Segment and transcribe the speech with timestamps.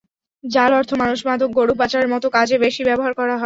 [0.43, 3.39] জাল অর্থ মানুষ, মাদক, গরু পাচারের মতো কাজে বেশি ব্যবহার করা হয়।